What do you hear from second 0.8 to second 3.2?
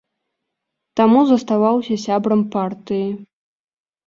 Таму заставаўся сябрам партыі.